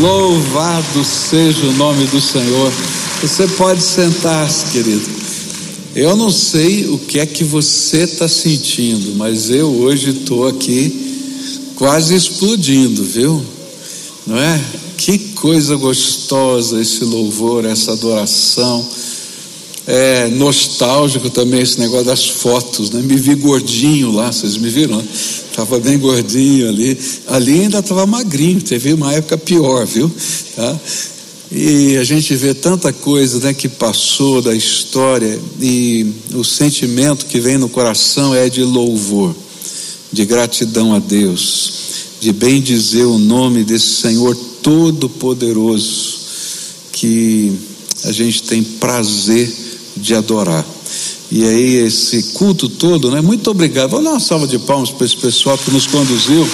[0.00, 2.70] Louvado seja o nome do Senhor.
[3.22, 5.08] Você pode sentar-se, querido.
[5.94, 11.72] Eu não sei o que é que você está sentindo, mas eu hoje estou aqui
[11.76, 13.42] quase explodindo, viu?
[14.26, 14.62] Não é?
[14.98, 18.86] Que coisa gostosa esse louvor, essa adoração.
[19.86, 23.00] É nostálgico também esse negócio das fotos, né?
[23.02, 25.00] Me vi gordinho lá, vocês me viram?
[25.00, 26.98] Estava bem gordinho ali.
[27.28, 30.10] Ali ainda estava magrinho, teve uma época pior, viu?
[30.56, 30.80] Tá?
[31.52, 37.38] E a gente vê tanta coisa né, que passou da história e o sentimento que
[37.38, 39.34] vem no coração é de louvor,
[40.12, 41.72] de gratidão a Deus,
[42.20, 46.16] de bem dizer o nome desse Senhor Todo-Poderoso
[46.90, 47.52] que
[48.02, 49.65] a gente tem prazer
[50.06, 50.64] de adorar.
[51.30, 53.20] E aí, esse culto todo, né?
[53.20, 53.90] Muito obrigado.
[53.90, 56.46] Vamos dar uma salva de palmas para esse pessoal que nos conduziu.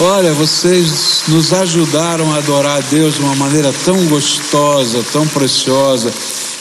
[0.00, 6.12] Olha, vocês nos ajudaram a adorar a Deus de uma maneira tão gostosa, tão preciosa.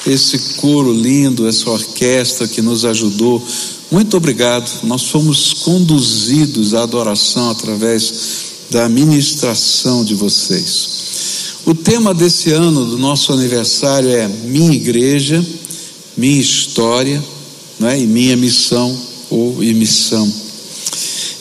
[0.05, 3.43] Esse coro lindo, essa orquestra que nos ajudou.
[3.89, 4.69] Muito obrigado.
[4.83, 8.13] Nós fomos conduzidos à adoração através
[8.69, 10.89] da ministração de vocês.
[11.65, 15.43] O tema desse ano do nosso aniversário é Minha Igreja
[16.15, 17.23] minha história
[17.79, 18.97] né, e minha missão
[19.29, 20.31] ou e missão.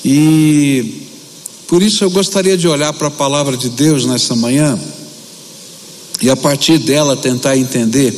[0.04, 1.02] E
[1.66, 4.78] por isso eu gostaria de olhar para a palavra de Deus nessa manhã
[6.20, 8.14] e a partir dela tentar entender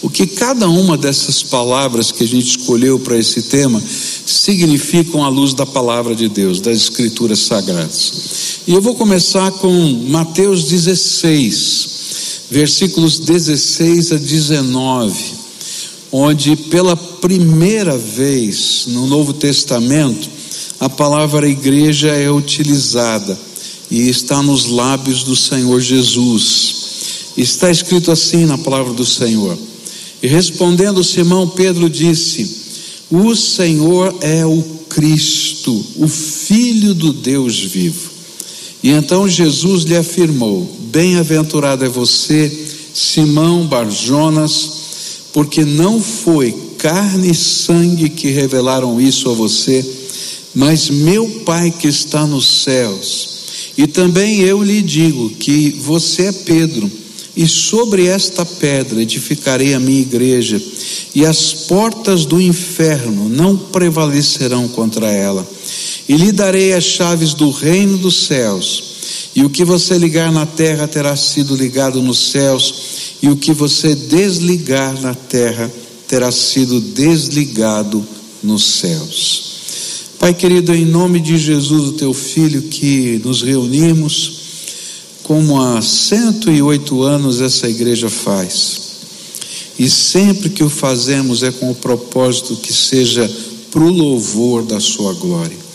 [0.00, 3.82] o que cada uma dessas palavras que a gente escolheu para esse tema
[4.26, 8.12] significam à luz da palavra de Deus, das Escrituras Sagradas.
[8.66, 9.72] E eu vou começar com
[10.08, 11.88] Mateus 16,
[12.50, 15.37] versículos 16 a 19
[16.10, 20.28] onde pela primeira vez no Novo Testamento
[20.80, 23.38] a palavra igreja é utilizada
[23.90, 26.74] e está nos lábios do Senhor Jesus.
[27.36, 29.58] Está escrito assim na palavra do Senhor.
[30.22, 32.56] E respondendo Simão, Pedro disse:
[33.10, 38.10] O Senhor é o Cristo, o Filho do Deus vivo.
[38.82, 42.50] E então Jesus lhe afirmou: Bem-aventurado é você,
[42.94, 44.77] Simão Barjonas,
[45.32, 49.84] porque não foi carne e sangue que revelaram isso a você,
[50.54, 53.38] mas meu Pai que está nos céus.
[53.76, 56.90] E também eu lhe digo que você é Pedro,
[57.36, 60.60] e sobre esta pedra edificarei a minha igreja,
[61.14, 65.48] e as portas do inferno não prevalecerão contra ela.
[66.08, 68.82] E lhe darei as chaves do reino dos céus,
[69.38, 72.74] e o que você ligar na terra terá sido ligado nos céus,
[73.22, 75.72] e o que você desligar na terra
[76.08, 78.04] terá sido desligado
[78.42, 79.42] nos céus.
[80.18, 84.32] Pai querido, em nome de Jesus, o teu filho, que nos reunimos,
[85.22, 88.80] como há 108 anos essa igreja faz,
[89.78, 93.30] e sempre que o fazemos é com o propósito que seja
[93.70, 95.67] para o louvor da Sua glória,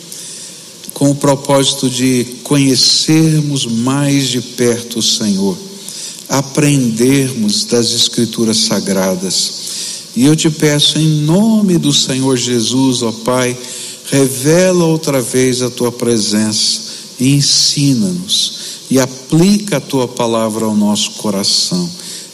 [0.94, 5.58] com o propósito de conhecermos mais de perto o Senhor
[6.30, 9.52] aprendermos das Escrituras Sagradas.
[10.16, 13.56] E eu te peço, em nome do Senhor Jesus, ó Pai,
[14.10, 18.54] revela outra vez a tua presença ensina-nos
[18.90, 21.90] e aplica a tua palavra ao nosso coração.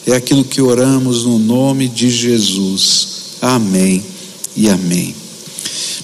[0.06, 3.08] É aquilo que oramos no nome de Jesus.
[3.42, 4.04] Amém
[4.56, 5.29] e amém.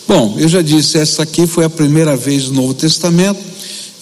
[0.08, 3.40] Bom, eu já disse, essa aqui foi a primeira vez no Novo Testamento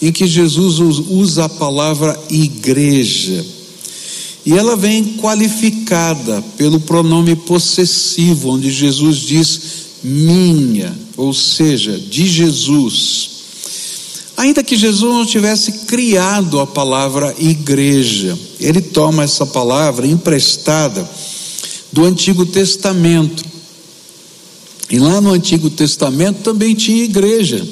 [0.02, 3.44] em que Jesus usa a palavra igreja
[4.44, 9.60] e ela vem qualificada pelo pronome possessivo, onde Jesus diz
[10.02, 13.30] minha, ou seja, de Jesus.
[14.36, 21.08] Ainda que Jesus não tivesse criado a palavra igreja, ele toma essa palavra emprestada
[21.90, 23.53] do Antigo Testamento.
[24.94, 27.66] E lá no Antigo Testamento também tinha igreja,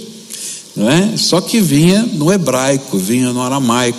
[0.75, 1.17] não é?
[1.17, 3.97] Só que vinha no hebraico, vinha no aramaico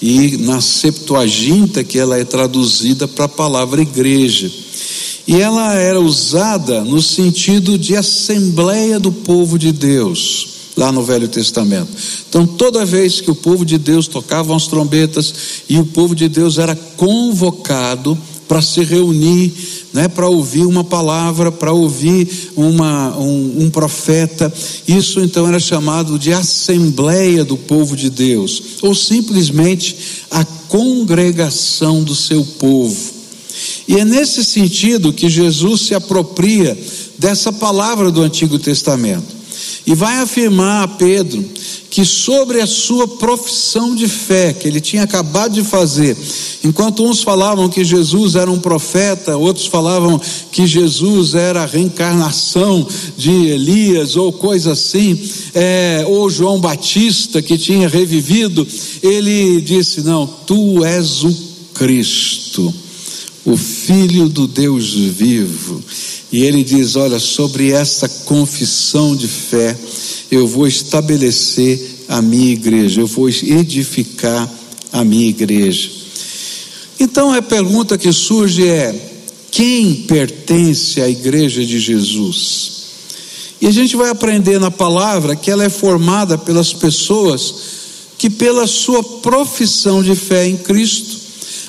[0.00, 4.48] e na Septuaginta que ela é traduzida para a palavra igreja.
[5.26, 10.46] E ela era usada no sentido de assembleia do povo de Deus,
[10.76, 11.90] lá no Velho Testamento.
[12.28, 15.34] Então, toda vez que o povo de Deus tocava as trombetas
[15.68, 18.16] e o povo de Deus era convocado
[18.48, 19.52] para se reunir
[19.92, 24.52] né, para ouvir uma palavra, para ouvir uma, um, um profeta.
[24.88, 29.96] Isso então era chamado de Assembleia do Povo de Deus, ou simplesmente
[30.30, 33.22] a congregação do seu povo.
[33.86, 36.76] E é nesse sentido que Jesus se apropria
[37.18, 39.41] dessa palavra do Antigo Testamento.
[39.86, 41.44] E vai afirmar a Pedro
[41.90, 46.16] que sobre a sua profissão de fé que ele tinha acabado de fazer,
[46.64, 50.18] enquanto uns falavam que Jesus era um profeta, outros falavam
[50.50, 55.20] que Jesus era a reencarnação de Elias ou coisa assim,
[55.54, 58.66] é, ou João Batista que tinha revivido,
[59.02, 61.36] ele disse: Não, tu és o
[61.74, 62.72] Cristo,
[63.44, 65.82] o Filho do Deus vivo.
[66.32, 69.76] E ele diz: Olha, sobre essa confissão de fé,
[70.30, 74.50] eu vou estabelecer a minha igreja, eu vou edificar
[74.90, 75.90] a minha igreja.
[76.98, 78.94] Então a pergunta que surge é:
[79.50, 82.72] quem pertence à igreja de Jesus?
[83.60, 87.54] E a gente vai aprender na palavra que ela é formada pelas pessoas
[88.18, 91.11] que, pela sua profissão de fé em Cristo,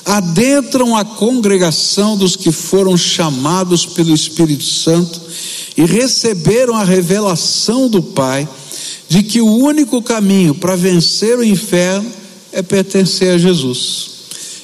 [0.06, 5.22] adentram a congregação dos que foram chamados pelo Espírito Santo
[5.78, 8.48] e receberam a revelação do Pai
[9.08, 12.12] de que o único caminho para vencer o inferno
[12.52, 14.12] é pertencer a Jesus.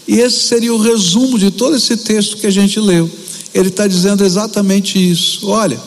[0.08, 3.10] E esse seria o resumo de todo esse texto que a gente leu.
[3.54, 5.48] Ele está dizendo exatamente isso.
[5.48, 5.80] Olha,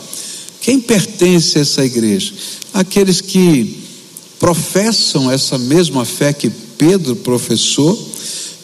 [0.61, 2.33] quem pertence a essa igreja?
[2.73, 3.83] Aqueles que
[4.39, 8.11] professam essa mesma fé que Pedro professou,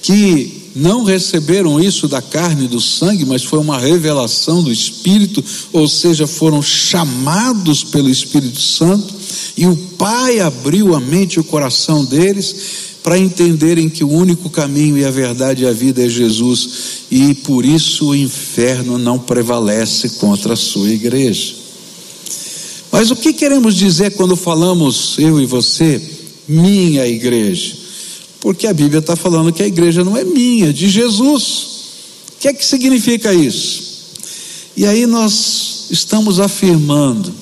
[0.02, 5.44] que não receberam isso da carne e do sangue, mas foi uma revelação do Espírito,
[5.72, 9.14] ou seja, foram chamados pelo Espírito Santo,
[9.56, 12.54] e o Pai abriu a mente e o coração deles
[13.02, 16.68] para entenderem que o único caminho e a verdade e a vida é Jesus,
[17.10, 21.54] e por isso o inferno não prevalece contra a sua igreja.
[22.92, 26.00] Mas o que queremos dizer quando falamos, eu e você,
[26.46, 27.77] minha igreja?
[28.40, 31.78] Porque a Bíblia está falando que a igreja não é minha, é de Jesus.
[32.36, 33.88] O que é que significa isso?
[34.76, 37.34] E aí nós estamos afirmando,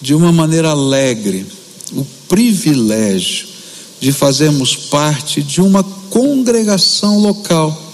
[0.00, 1.46] de uma maneira alegre,
[1.92, 3.48] o privilégio
[4.00, 7.88] de fazermos parte de uma congregação local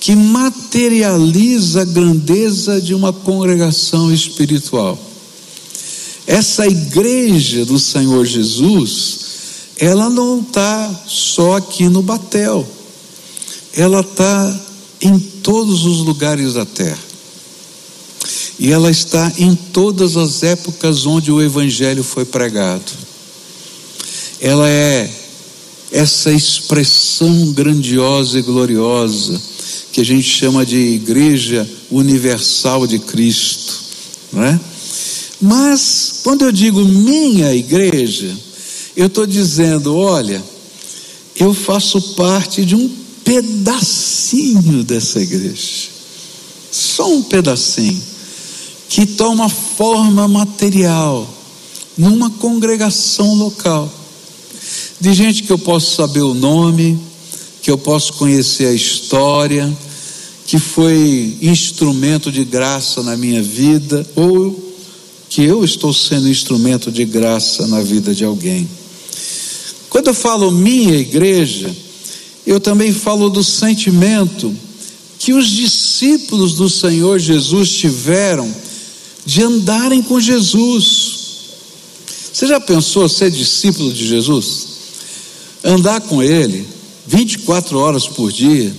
[0.00, 4.98] que materializa a grandeza de uma congregação espiritual.
[6.26, 9.20] Essa igreja do Senhor Jesus,
[9.80, 12.68] ela não está só aqui no Batel,
[13.72, 14.60] ela está
[15.00, 16.98] em todos os lugares da terra.
[18.58, 22.92] E ela está em todas as épocas onde o Evangelho foi pregado.
[24.38, 25.10] Ela é
[25.90, 29.40] essa expressão grandiosa e gloriosa
[29.92, 33.80] que a gente chama de Igreja Universal de Cristo,
[34.30, 34.60] não é?
[35.40, 38.36] Mas quando eu digo minha igreja,
[39.00, 40.42] eu estou dizendo: olha,
[41.34, 42.88] eu faço parte de um
[43.24, 45.88] pedacinho dessa igreja,
[46.70, 48.00] só um pedacinho,
[48.90, 51.26] que toma forma material
[51.96, 53.90] numa congregação local,
[55.00, 56.98] de gente que eu posso saber o nome,
[57.62, 59.74] que eu posso conhecer a história,
[60.46, 64.74] que foi instrumento de graça na minha vida, ou
[65.30, 68.68] que eu estou sendo instrumento de graça na vida de alguém.
[69.90, 71.74] Quando eu falo minha igreja,
[72.46, 74.54] eu também falo do sentimento
[75.18, 78.50] que os discípulos do Senhor Jesus tiveram
[79.26, 81.18] de andarem com Jesus.
[82.32, 84.68] Você já pensou ser discípulo de Jesus?
[85.62, 86.66] Andar com Ele
[87.06, 88.72] 24 horas por dia,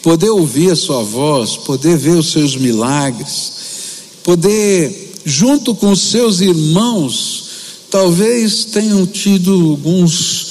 [0.00, 3.52] poder ouvir a Sua voz, poder ver os seus milagres,
[4.22, 7.45] poder, junto com os seus irmãos,
[7.96, 10.46] talvez tenham tido alguns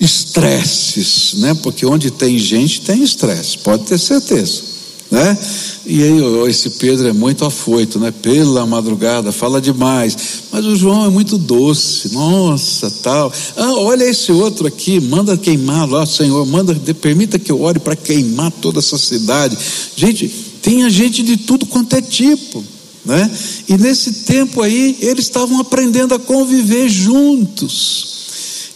[0.00, 1.52] estresses, né?
[1.62, 4.62] Porque onde tem gente tem estresse, pode ter certeza,
[5.10, 5.36] né?
[5.84, 8.10] E aí esse Pedro é muito afoito, né?
[8.10, 10.16] Pela madrugada, fala demais.
[10.50, 13.30] Mas o João é muito doce, nossa, tal.
[13.58, 17.94] Ah, olha esse outro aqui, manda queimar lá, Senhor, manda, permita que eu ore para
[17.94, 19.54] queimar toda essa cidade.
[19.94, 20.28] Gente,
[20.62, 22.64] tem gente de tudo quanto é tipo.
[23.04, 23.30] Né?
[23.68, 28.14] E nesse tempo aí, eles estavam aprendendo a conviver juntos.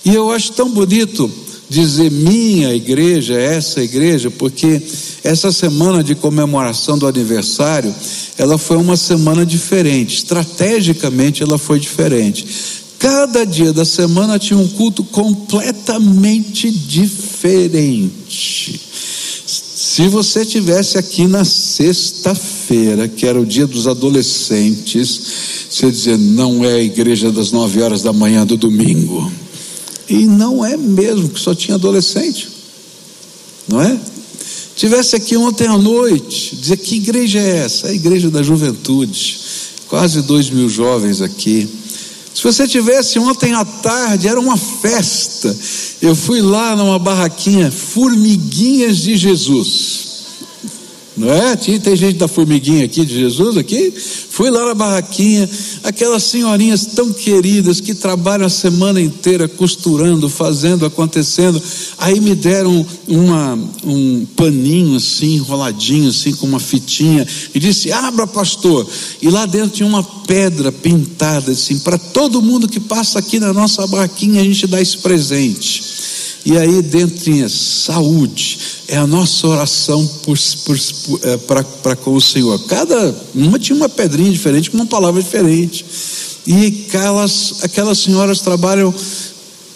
[0.04, 1.30] E eu acho tão bonito
[1.68, 4.80] dizer minha igreja, essa igreja, porque
[5.22, 7.94] essa semana de comemoração do aniversário,
[8.38, 12.46] ela foi uma semana diferente, estrategicamente ela foi diferente.
[12.98, 18.08] Cada dia da semana tinha um culto completamente diferente.
[19.90, 25.18] Se você tivesse aqui na sexta-feira, que era o dia dos adolescentes,
[25.70, 29.32] você dizia, não é a igreja das nove horas da manhã do domingo.
[30.06, 32.50] E não é mesmo, que só tinha adolescente.
[33.66, 33.98] Não é?
[34.76, 37.86] Tivesse aqui ontem à noite, dizer que igreja é essa?
[37.86, 39.38] É a igreja da juventude.
[39.88, 41.66] Quase dois mil jovens aqui.
[42.38, 45.58] Se você tivesse ontem à tarde, era uma festa.
[46.00, 50.07] Eu fui lá numa barraquinha, Formiguinhas de Jesus.
[51.18, 51.56] Não é?
[51.56, 53.90] Tinha, tem gente da formiguinha aqui de Jesus aqui.
[53.90, 55.50] Fui lá na barraquinha,
[55.82, 61.60] aquelas senhorinhas tão queridas que trabalham a semana inteira costurando, fazendo, acontecendo.
[61.98, 68.26] Aí me deram uma, um paninho assim, enroladinho, assim, com uma fitinha, e disse: Abra,
[68.26, 68.88] pastor.
[69.20, 73.52] E lá dentro tinha uma pedra pintada, assim, para todo mundo que passa aqui na
[73.52, 75.82] nossa barraquinha, a gente dá esse presente.
[76.44, 80.08] E aí dentro tinha saúde, é a nossa oração
[81.46, 82.58] para é, com o Senhor.
[82.66, 85.84] Cada uma tinha uma pedrinha diferente, com uma palavra diferente.
[86.46, 88.94] E aquelas, aquelas senhoras trabalham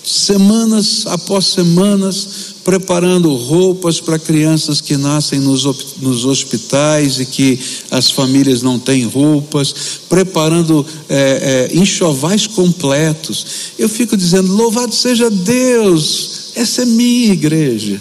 [0.03, 2.29] semanas após semanas,
[2.65, 5.65] preparando roupas para crianças que nascem nos,
[6.01, 7.59] nos hospitais e que
[7.91, 9.75] as famílias não têm roupas,
[10.09, 13.47] preparando é, é, enxovais completos.
[13.79, 18.01] Eu fico dizendo: louvado seja Deus, essa é minha igreja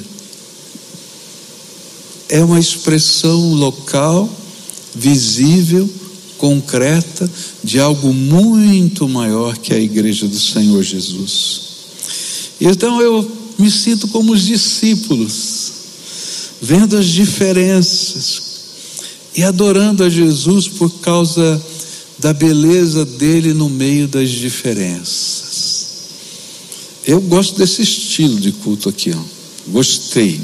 [2.31, 4.29] é uma expressão local,
[4.95, 5.87] visível,
[6.37, 7.29] concreta,
[7.61, 11.61] de algo muito maior que a igreja do Senhor Jesus.
[12.59, 13.29] Então eu
[13.59, 15.71] me sinto como os discípulos,
[16.61, 18.41] vendo as diferenças
[19.35, 21.61] e adorando a Jesus por causa
[22.17, 25.40] da beleza dele no meio das diferenças.
[27.05, 29.21] Eu gosto desse estilo de culto aqui, ó.
[29.67, 30.39] gostei.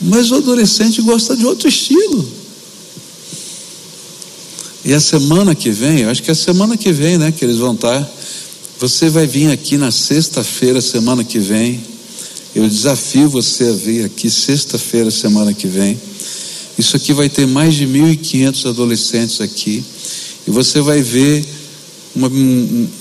[0.00, 2.38] Mas o adolescente gosta de outro estilo.
[4.84, 7.44] E a semana que vem, eu acho que é a semana que vem, né, que
[7.44, 8.08] eles vão estar.
[8.78, 11.80] Você vai vir aqui na sexta-feira, semana que vem.
[12.54, 16.00] Eu desafio você a vir aqui sexta-feira, semana que vem.
[16.78, 19.84] Isso aqui vai ter mais de 1.500 adolescentes aqui.
[20.46, 21.44] E você vai ver
[22.18, 22.28] uma,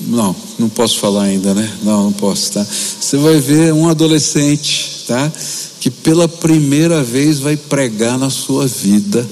[0.07, 1.71] não, não posso falar ainda, né?
[1.83, 2.65] Não, não posso, tá?
[2.65, 5.31] Você vai ver um adolescente, tá?
[5.79, 9.27] que pela primeira vez vai pregar na sua vida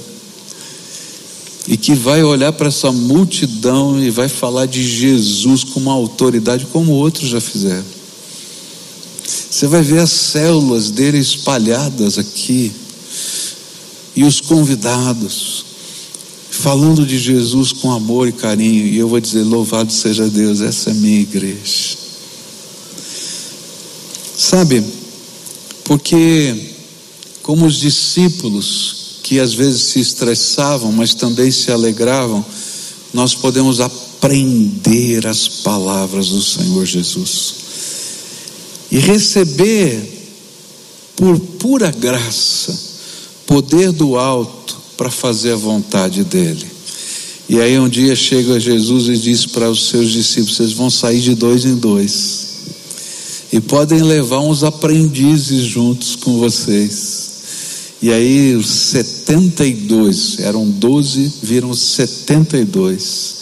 [1.68, 6.68] e que vai olhar para essa multidão e vai falar de Jesus com uma autoridade
[6.68, 7.84] como outros já fizeram.
[9.50, 12.72] Você vai ver as células dele espalhadas aqui
[14.16, 15.66] e os convidados
[16.66, 20.90] falando de Jesus com amor e carinho, e eu vou dizer: louvado seja Deus, essa
[20.90, 21.96] é minha igreja.
[24.36, 24.84] Sabe,
[25.84, 26.74] porque,
[27.44, 32.44] como os discípulos, que às vezes se estressavam, mas também se alegravam,
[33.14, 37.54] nós podemos aprender as palavras do Senhor Jesus
[38.92, 40.14] e receber,
[41.16, 42.76] por pura graça,
[43.46, 46.66] poder do alto para fazer a vontade dEle.
[47.48, 51.20] E aí um dia chega Jesus e diz para os seus discípulos: vocês vão sair
[51.20, 52.46] de dois em dois
[53.56, 57.26] e podem levar uns aprendizes juntos com vocês.
[58.02, 63.36] E aí os 72, eram 12, viram 72.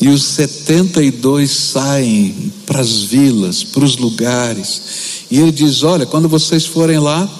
[0.00, 4.82] E os 72 saem para as vilas, para os lugares.
[5.30, 7.30] E ele diz: Olha, quando vocês forem lá,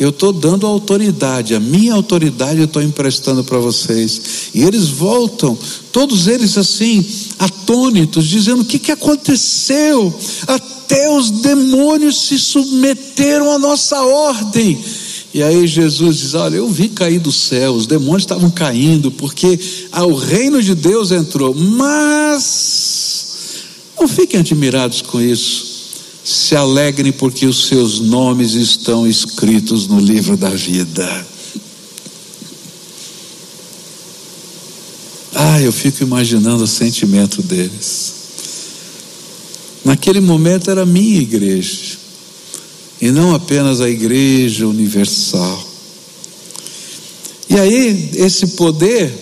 [0.00, 4.50] eu estou dando autoridade, a minha autoridade eu estou emprestando para vocês.
[4.54, 5.56] E eles voltam,
[5.92, 7.04] todos eles assim,
[7.38, 10.12] atônitos, dizendo: O que, que aconteceu?
[10.90, 14.76] até os demônios se submeteram à nossa ordem.
[15.32, 19.60] E aí Jesus diz: Olha, eu vi cair do céu, os demônios estavam caindo, porque
[19.92, 21.54] o reino de Deus entrou.
[21.54, 23.20] Mas
[23.98, 25.69] não fiquem admirados com isso.
[26.22, 31.26] Se alegrem, porque os seus nomes estão escritos no livro da vida.
[35.34, 38.14] Ah, eu fico imaginando o sentimento deles.
[39.84, 41.96] Naquele momento era minha igreja,
[43.00, 45.68] e não apenas a igreja universal.
[47.48, 49.12] E aí, esse poder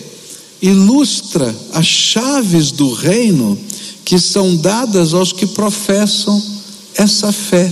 [0.61, 3.57] ilustra as chaves do reino
[4.03, 6.58] que são dadas aos que professam
[6.99, 7.71] essa fé.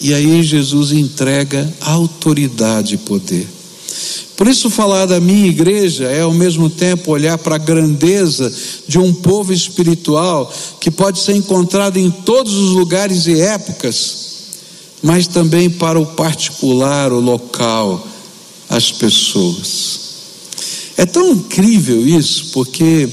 [0.00, 3.48] E aí Jesus entrega autoridade e poder.
[4.36, 8.52] Por isso, falar da minha igreja é ao mesmo tempo olhar para a grandeza
[8.86, 14.28] de um povo espiritual que pode ser encontrado em todos os lugares e épocas,
[15.02, 18.06] mas também para o particular, o local,
[18.68, 19.98] as pessoas.
[20.96, 23.08] É tão incrível isso, porque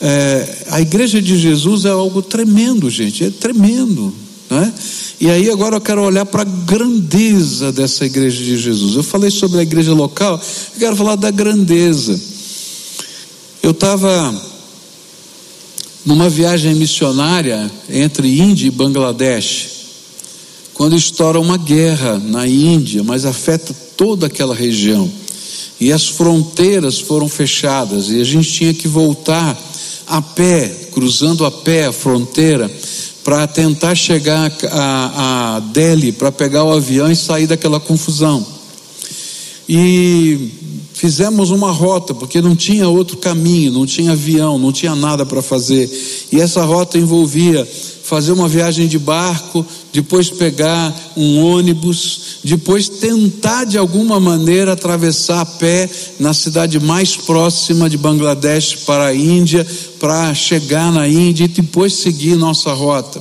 [0.00, 4.14] é, a igreja de Jesus é algo tremendo, gente, é tremendo,
[4.48, 4.72] não é?
[5.20, 8.96] E aí agora eu quero olhar para a grandeza dessa igreja de Jesus.
[8.96, 10.40] Eu falei sobre a igreja local,
[10.74, 12.18] eu quero falar da grandeza.
[13.62, 14.34] Eu estava
[16.04, 19.68] numa viagem missionária entre Índia e Bangladesh,
[20.72, 25.10] quando estoura uma guerra na Índia, mas afeta toda aquela região.
[25.80, 29.58] E as fronteiras foram fechadas e a gente tinha que voltar
[30.06, 32.70] a pé, cruzando a pé a fronteira,
[33.26, 38.46] para tentar chegar a, a Delhi, para pegar o avião e sair daquela confusão.
[39.68, 40.48] E
[40.94, 45.42] fizemos uma rota, porque não tinha outro caminho, não tinha avião, não tinha nada para
[45.42, 45.90] fazer.
[46.30, 47.68] E essa rota envolvia
[48.06, 55.40] fazer uma viagem de barco, depois pegar um ônibus, depois tentar de alguma maneira atravessar
[55.40, 59.66] a pé na cidade mais próxima de Bangladesh para a Índia,
[59.98, 63.20] para chegar na Índia e depois seguir nossa rota.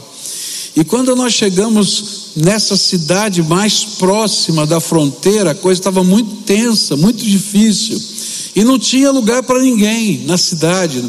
[0.76, 6.96] E quando nós chegamos nessa cidade mais próxima da fronteira, a coisa estava muito tensa,
[6.96, 8.15] muito difícil.
[8.56, 11.04] E não tinha lugar para ninguém na cidade.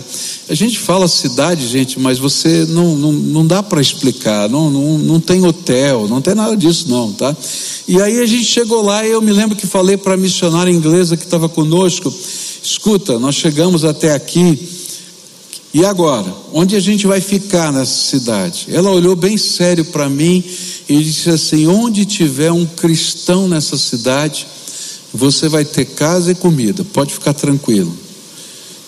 [0.48, 4.48] A gente fala cidade, gente, mas você não, não, não dá para explicar.
[4.48, 7.36] Não, não, não tem hotel, não tem nada disso, não, tá?
[7.86, 10.72] E aí a gente chegou lá e eu me lembro que falei para a missionária
[10.72, 12.12] inglesa que estava conosco:
[12.60, 14.58] escuta, nós chegamos até aqui
[15.72, 16.34] e agora?
[16.52, 18.66] Onde a gente vai ficar nessa cidade?
[18.70, 20.42] Ela olhou bem sério para mim
[20.88, 24.46] e disse assim: Onde tiver um cristão nessa cidade,
[25.16, 27.92] você vai ter casa e comida, pode ficar tranquilo.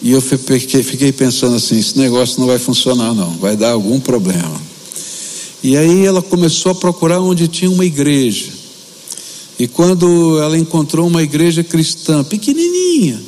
[0.01, 4.61] E eu fiquei pensando assim: esse negócio não vai funcionar, não, vai dar algum problema.
[5.63, 8.47] E aí ela começou a procurar onde tinha uma igreja.
[9.59, 13.21] E quando ela encontrou uma igreja cristã, pequenininha,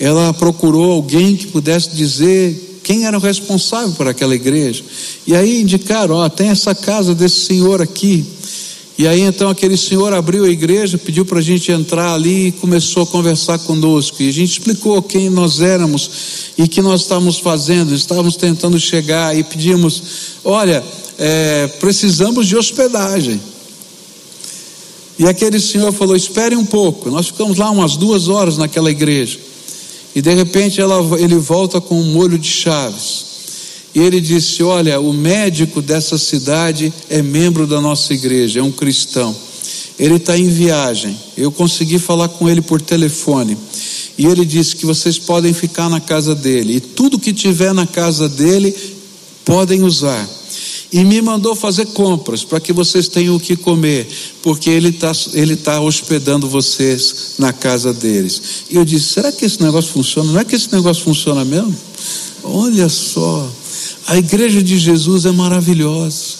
[0.00, 4.82] ela procurou alguém que pudesse dizer quem era o responsável por aquela igreja.
[5.26, 8.24] E aí indicaram: ó, tem essa casa desse senhor aqui.
[8.98, 12.52] E aí então aquele senhor abriu a igreja, pediu para a gente entrar ali e
[12.52, 14.20] começou a conversar conosco.
[14.20, 16.10] E a gente explicou quem nós éramos
[16.58, 17.94] e que nós estávamos fazendo.
[17.94, 20.02] Estávamos tentando chegar e pedimos:
[20.44, 20.84] olha,
[21.16, 23.40] é, precisamos de hospedagem.
[25.16, 27.08] E aquele senhor falou: espere um pouco.
[27.08, 29.38] Nós ficamos lá umas duas horas naquela igreja.
[30.12, 33.27] E de repente ela, ele volta com um molho de chaves.
[33.98, 38.70] E ele disse: Olha, o médico dessa cidade é membro da nossa igreja, é um
[38.70, 39.34] cristão.
[39.98, 41.18] Ele está em viagem.
[41.36, 43.58] Eu consegui falar com ele por telefone.
[44.16, 46.76] E ele disse que vocês podem ficar na casa dele.
[46.76, 48.72] E tudo que tiver na casa dele,
[49.44, 50.28] podem usar
[50.92, 54.08] e me mandou fazer compras para que vocês tenham o que comer,
[54.42, 58.40] porque ele está ele tá hospedando vocês na casa deles.
[58.70, 60.30] E eu disse: será que esse negócio funciona?
[60.30, 61.76] Não é que esse negócio funciona mesmo?
[62.44, 63.50] Olha só,
[64.08, 66.38] a igreja de Jesus é maravilhosa.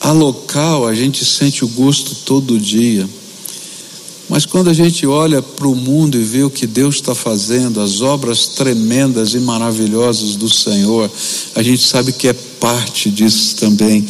[0.00, 3.06] A local a gente sente o gosto todo dia.
[4.30, 7.82] Mas quando a gente olha para o mundo e vê o que Deus está fazendo,
[7.82, 11.10] as obras tremendas e maravilhosas do Senhor,
[11.54, 14.02] a gente sabe que é parte disso também.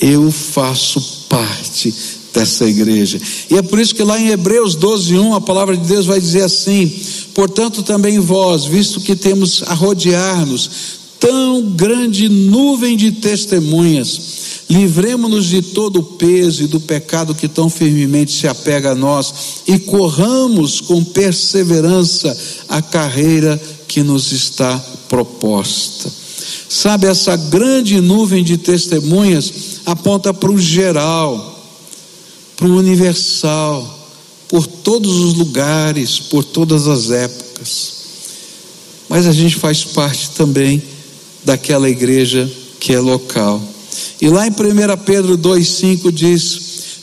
[0.00, 1.94] Eu faço parte
[2.34, 3.20] dessa igreja.
[3.48, 6.20] E é por isso que lá em Hebreus 12, 1, a palavra de Deus vai
[6.20, 6.92] dizer assim:
[7.32, 14.38] Portanto, também vós, visto que temos a rodear-nos tão grande nuvem de testemunhas,
[14.70, 19.62] Livremos-nos de todo o peso e do pecado que tão firmemente se apega a nós
[19.66, 22.36] e corramos com perseverança
[22.68, 24.78] a carreira que nos está
[25.08, 26.12] proposta.
[26.68, 31.66] Sabe, essa grande nuvem de testemunhas aponta para o geral,
[32.54, 34.10] para o universal,
[34.48, 37.92] por todos os lugares, por todas as épocas.
[39.08, 40.82] Mas a gente faz parte também
[41.44, 43.62] daquela igreja que é local.
[44.20, 44.54] E lá em 1
[45.04, 46.60] Pedro 2,5 diz: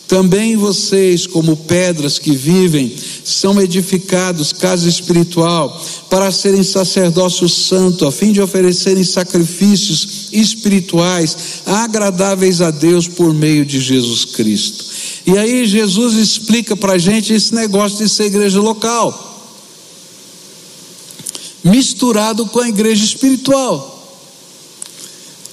[0.07, 2.93] Também vocês, como pedras que vivem,
[3.23, 12.61] são edificados casa espiritual, para serem sacerdócio santo, a fim de oferecerem sacrifícios espirituais agradáveis
[12.61, 14.85] a Deus por meio de Jesus Cristo.
[15.25, 19.21] E aí Jesus explica para a gente esse negócio de ser igreja local,
[21.63, 23.94] misturado com a igreja espiritual.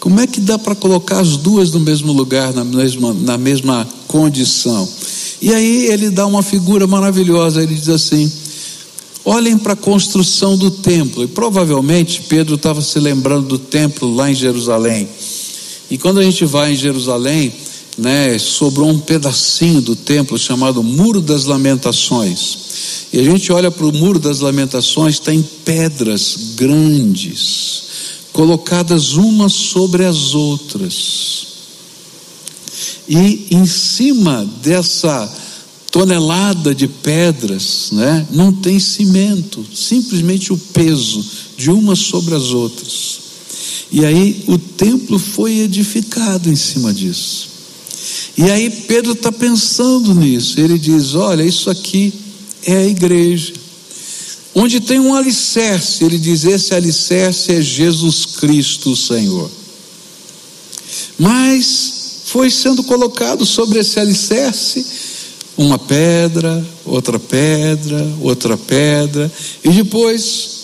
[0.02, 3.88] Como é que dá para colocar as duas no mesmo lugar, na mesma, na mesma
[4.08, 4.88] condição?
[5.40, 8.28] E aí ele dá uma figura maravilhosa, ele diz assim:
[9.24, 11.22] olhem para a construção do templo.
[11.22, 15.08] E provavelmente Pedro estava se lembrando do templo lá em Jerusalém.
[15.88, 17.52] E quando a gente vai em Jerusalém,
[17.96, 22.58] né, sobrou um pedacinho do templo chamado Muro das Lamentações.
[23.12, 27.91] E a gente olha para o Muro das Lamentações, tem pedras grandes
[28.32, 31.46] colocadas umas sobre as outras.
[33.08, 35.30] E em cima dessa
[35.90, 41.22] tonelada de pedras, né, não tem cimento, simplesmente o peso
[41.56, 43.20] de umas sobre as outras.
[43.92, 47.50] E aí o templo foi edificado em cima disso.
[48.38, 50.58] E aí Pedro está pensando nisso.
[50.58, 52.12] Ele diz: Olha, isso aqui
[52.64, 53.52] é a igreja.
[54.54, 59.50] Onde tem um alicerce, ele diz: Esse alicerce é Jesus Cristo, Senhor.
[61.18, 64.84] Mas foi sendo colocado sobre esse alicerce
[65.56, 69.30] uma pedra, outra pedra, outra pedra,
[69.62, 70.62] e depois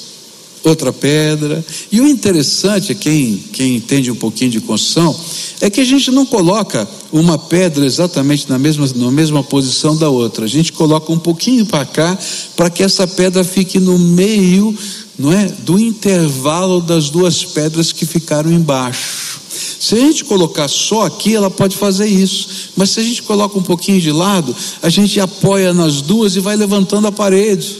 [0.64, 1.64] outra pedra.
[1.90, 5.18] E o interessante, quem, quem entende um pouquinho de construção,
[5.60, 10.08] é que a gente não coloca uma pedra exatamente na mesma, na mesma posição da
[10.08, 10.44] outra.
[10.44, 12.16] A gente coloca um pouquinho para cá,
[12.56, 14.76] para que essa pedra fique no meio,
[15.18, 19.40] não é, do intervalo das duas pedras que ficaram embaixo.
[19.80, 22.70] Se a gente colocar só aqui, ela pode fazer isso.
[22.76, 26.40] Mas se a gente coloca um pouquinho de lado, a gente apoia nas duas e
[26.40, 27.76] vai levantando a parede.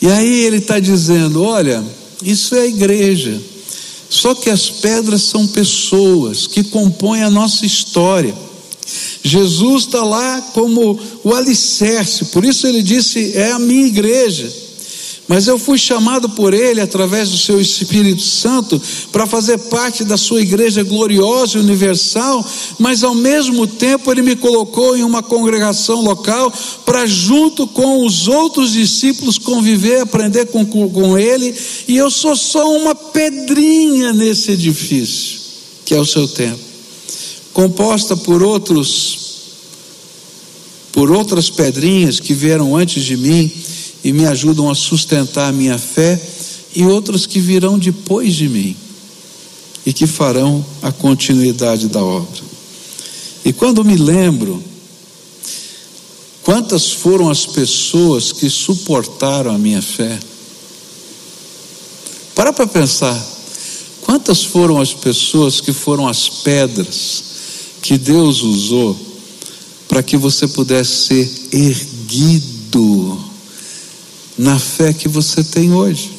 [0.00, 1.82] E aí ele está dizendo: olha,
[2.22, 3.40] isso é a igreja.
[4.08, 8.34] Só que as pedras são pessoas que compõem a nossa história.
[9.22, 14.65] Jesus está lá como o alicerce, por isso ele disse: é a minha igreja.
[15.28, 20.16] Mas eu fui chamado por Ele, através do Seu Espírito Santo, para fazer parte da
[20.16, 22.46] Sua igreja gloriosa e universal,
[22.78, 26.52] mas ao mesmo tempo Ele me colocou em uma congregação local
[26.84, 31.52] para, junto com os outros discípulos, conviver, aprender com, com Ele,
[31.88, 35.40] e eu sou só uma pedrinha nesse edifício,
[35.84, 36.60] que é o seu tempo,
[37.52, 39.18] composta por outros,
[40.92, 43.52] por outras pedrinhas que vieram antes de mim
[44.04, 46.20] e me ajudam a sustentar a minha fé,
[46.74, 48.76] e outros que virão depois de mim
[49.86, 52.42] e que farão a continuidade da obra.
[53.44, 54.62] E quando me lembro,
[56.42, 60.18] quantas foram as pessoas que suportaram a minha fé?
[62.34, 63.16] Para para pensar,
[64.02, 67.22] quantas foram as pessoas que foram as pedras
[67.80, 68.94] que Deus usou
[69.88, 73.35] para que você pudesse ser erguido
[74.36, 76.12] na fé que você tem hoje.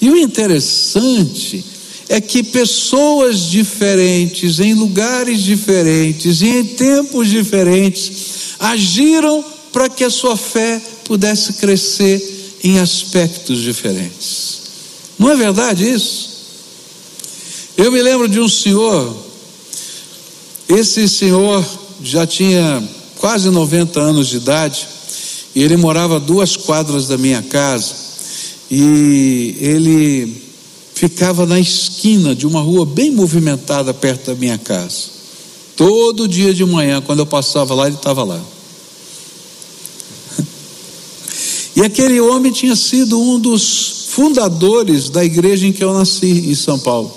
[0.00, 1.64] E o interessante
[2.08, 10.10] é que pessoas diferentes, em lugares diferentes e em tempos diferentes, agiram para que a
[10.10, 14.58] sua fé pudesse crescer em aspectos diferentes.
[15.18, 16.28] Não é verdade isso?
[17.76, 19.16] Eu me lembro de um senhor,
[20.68, 21.64] esse senhor
[22.02, 22.82] já tinha
[23.18, 24.88] quase 90 anos de idade,
[25.58, 27.92] e ele morava a duas quadras da minha casa.
[28.70, 30.40] E ele
[30.94, 35.06] ficava na esquina de uma rua bem movimentada perto da minha casa.
[35.74, 38.40] Todo dia de manhã, quando eu passava lá, ele estava lá.
[41.74, 46.54] E aquele homem tinha sido um dos fundadores da igreja em que eu nasci, em
[46.54, 47.12] São Paulo.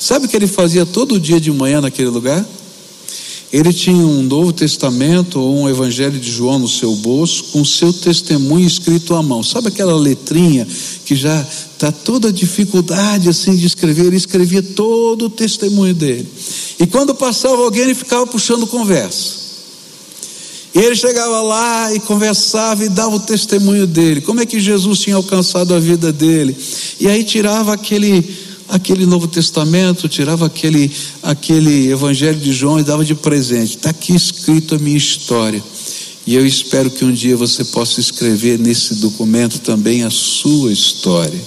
[0.00, 2.44] Sabe o que ele fazia todo dia de manhã naquele lugar?
[3.52, 7.92] Ele tinha um Novo Testamento ou um Evangelho de João no seu bolso, com seu
[7.92, 9.42] testemunho escrito à mão.
[9.42, 10.66] Sabe aquela letrinha
[11.04, 14.06] que já está toda a dificuldade assim de escrever?
[14.06, 16.28] Ele escrevia todo o testemunho dele.
[16.78, 19.40] E quando passava alguém, ele ficava puxando conversa.
[20.72, 24.20] E ele chegava lá e conversava e dava o testemunho dele.
[24.20, 26.56] Como é que Jesus tinha alcançado a vida dele?
[27.00, 28.22] E aí tirava aquele
[28.70, 30.90] aquele Novo Testamento, tirava aquele,
[31.22, 33.76] aquele Evangelho de João e dava de presente.
[33.76, 35.62] Está aqui escrito a minha história.
[36.26, 41.40] E eu espero que um dia você possa escrever nesse documento também a sua história.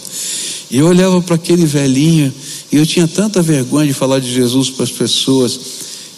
[0.69, 2.33] E eu olhava para aquele velhinho
[2.71, 5.59] e eu tinha tanta vergonha de falar de Jesus para as pessoas.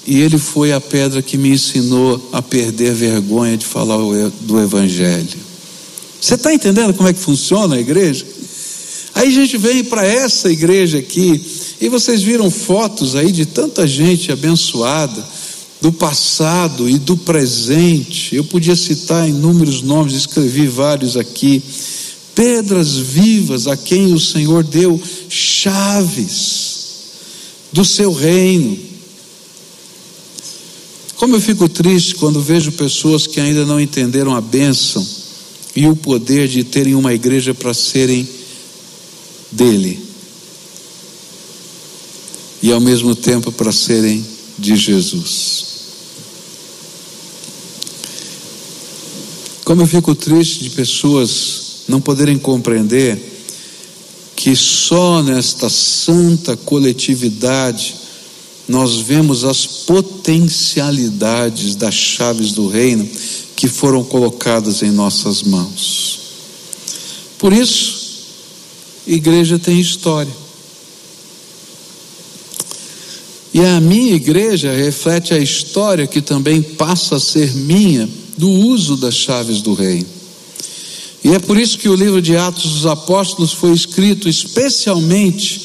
[0.07, 3.97] E ele foi a pedra que me ensinou a perder vergonha de falar
[4.41, 5.45] do Evangelho.
[6.19, 8.25] Você está entendendo como é que funciona a igreja?
[9.15, 11.41] Aí a gente vem para essa igreja aqui,
[11.79, 15.25] e vocês viram fotos aí de tanta gente abençoada,
[15.81, 18.35] do passado e do presente.
[18.35, 21.63] Eu podia citar inúmeros nomes, escrevi vários aqui.
[22.33, 26.75] Pedras vivas a quem o Senhor deu chaves
[27.71, 28.77] do seu reino.
[31.15, 35.05] Como eu fico triste quando vejo pessoas que ainda não entenderam a bênção
[35.73, 38.27] e o poder de terem uma igreja para serem
[39.55, 40.03] dele
[42.61, 44.23] e ao mesmo tempo para serem
[44.57, 45.65] de Jesus.
[49.63, 53.33] Como eu fico triste de pessoas não poderem compreender
[54.35, 57.95] que só nesta santa coletividade
[58.67, 63.07] nós vemos as potencialidades das chaves do reino
[63.55, 66.19] que foram colocadas em nossas mãos.
[67.37, 67.94] Por isso,
[69.05, 70.31] igreja tem história.
[73.53, 78.97] E a minha igreja reflete a história que também passa a ser minha do uso
[78.97, 80.07] das chaves do reino.
[81.23, 85.61] E é por isso que o livro de Atos dos Apóstolos foi escrito especialmente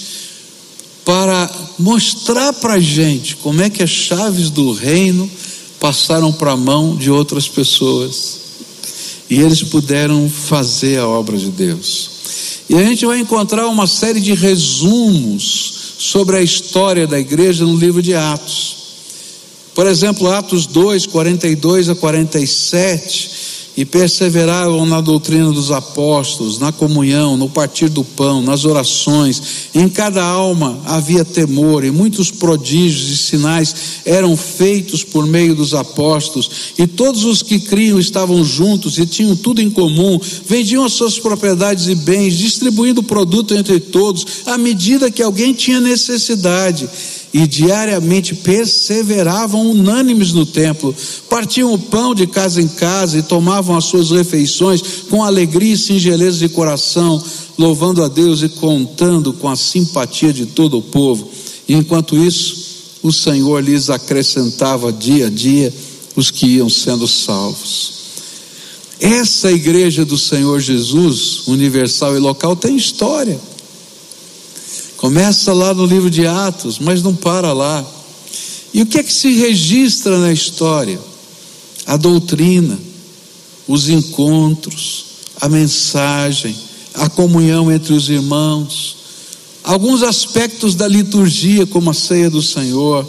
[1.04, 5.28] para mostrar para a gente como é que as chaves do reino
[5.80, 8.38] passaram para a mão de outras pessoas
[9.28, 12.19] e eles puderam fazer a obra de Deus.
[12.70, 17.76] E a gente vai encontrar uma série de resumos sobre a história da igreja no
[17.76, 18.76] livro de Atos.
[19.74, 23.28] Por exemplo, Atos 2, 42 a 47
[23.80, 29.70] e perseveravam na doutrina dos apóstolos, na comunhão, no partir do pão, nas orações.
[29.74, 35.72] Em cada alma havia temor, e muitos prodígios e sinais eram feitos por meio dos
[35.72, 40.92] apóstolos, e todos os que criam estavam juntos e tinham tudo em comum, vendiam as
[40.92, 46.86] suas propriedades e bens, distribuindo o produto entre todos, à medida que alguém tinha necessidade
[47.32, 50.94] e diariamente perseveravam unânimes no templo,
[51.28, 55.78] partiam o pão de casa em casa e tomavam as suas refeições com alegria e
[55.78, 57.22] singeleza de coração,
[57.56, 61.30] louvando a Deus e contando com a simpatia de todo o povo.
[61.68, 62.70] E enquanto isso,
[63.02, 65.72] o Senhor lhes acrescentava dia a dia
[66.16, 68.00] os que iam sendo salvos.
[69.00, 73.40] Essa igreja do Senhor Jesus, universal e local, tem história.
[75.00, 77.82] Começa lá no livro de Atos, mas não para lá.
[78.74, 81.00] E o que é que se registra na história?
[81.86, 82.78] A doutrina,
[83.66, 85.06] os encontros,
[85.40, 86.54] a mensagem,
[86.92, 88.98] a comunhão entre os irmãos,
[89.64, 93.08] alguns aspectos da liturgia, como a ceia do Senhor,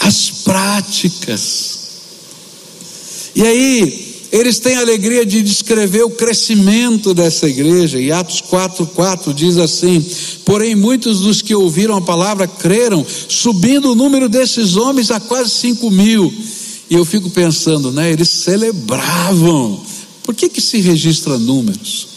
[0.00, 1.78] as práticas.
[3.36, 7.98] E aí, eles têm a alegria de descrever o crescimento dessa igreja.
[7.98, 10.04] E Atos 4,4 diz assim:
[10.44, 15.50] Porém, muitos dos que ouviram a palavra creram, subindo o número desses homens a quase
[15.50, 16.32] 5 mil.
[16.90, 18.12] E eu fico pensando, né?
[18.12, 19.80] Eles celebravam.
[20.24, 22.08] Por que, que se registra números?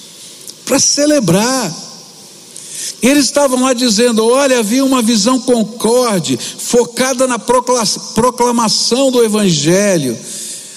[0.65, 1.91] Para celebrar.
[3.01, 10.17] Eles estavam lá dizendo: olha, havia uma visão concorde, focada na proclamação do Evangelho.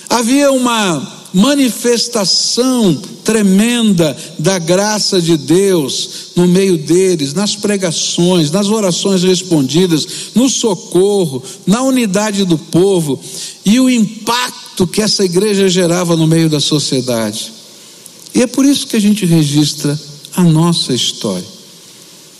[0.08, 2.94] Havia uma manifestação
[3.24, 11.42] tremenda da graça de Deus no meio deles, nas pregações, nas orações respondidas, no socorro,
[11.66, 13.20] na unidade do povo
[13.64, 17.52] e o impacto que essa igreja gerava no meio da sociedade.
[18.32, 19.98] E é por isso que a gente registra
[20.36, 21.46] a nossa história.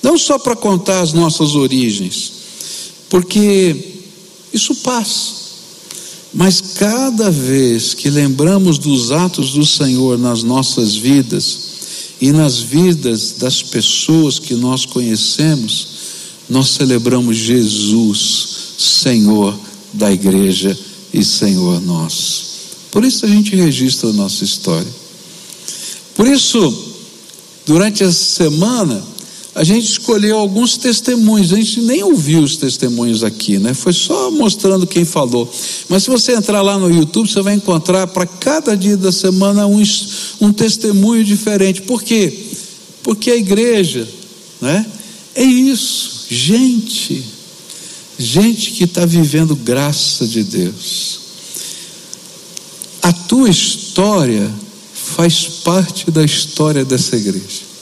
[0.02, 2.32] Não só para contar as nossas origens,
[3.08, 3.76] porque
[4.52, 5.43] isso passa.
[6.34, 11.58] Mas cada vez que lembramos dos atos do Senhor nas nossas vidas
[12.20, 15.86] e nas vidas das pessoas que nós conhecemos,
[16.50, 19.56] nós celebramos Jesus, Senhor
[19.92, 20.76] da igreja
[21.12, 22.44] e Senhor nosso.
[22.90, 24.92] Por isso a gente registra a nossa história.
[26.16, 26.72] Por isso,
[27.64, 29.13] durante essa semana,
[29.54, 33.72] a gente escolheu alguns testemunhos, a gente nem ouviu os testemunhos aqui, né?
[33.72, 35.50] Foi só mostrando quem falou.
[35.88, 39.64] Mas se você entrar lá no YouTube, você vai encontrar para cada dia da semana
[39.66, 39.80] um,
[40.40, 41.82] um testemunho diferente.
[41.82, 42.36] Por quê?
[43.04, 44.08] Porque a igreja,
[44.60, 44.84] né?
[45.36, 47.24] É isso, gente,
[48.18, 51.20] gente que está vivendo graça de Deus.
[53.02, 54.50] A tua história
[54.92, 57.73] faz parte da história dessa igreja.